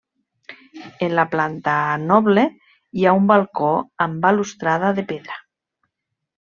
[1.07, 2.47] En la planta noble
[3.01, 3.71] hi ha un balcó
[4.09, 5.41] amb balustrada de pedra.